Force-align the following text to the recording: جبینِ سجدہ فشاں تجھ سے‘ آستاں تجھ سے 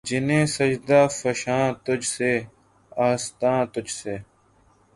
جبینِ 0.07 0.29
سجدہ 0.55 1.01
فشاں 1.19 1.65
تجھ 1.85 2.07
سے‘ 2.13 2.31
آستاں 3.07 3.59
تجھ 3.73 3.93
سے 3.99 4.15